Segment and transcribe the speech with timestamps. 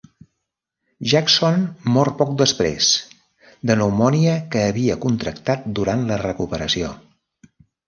[1.11, 1.67] Jackson
[1.97, 2.87] mor poc després,
[3.43, 6.93] de pneumònia que havia contractat durant la recuperació.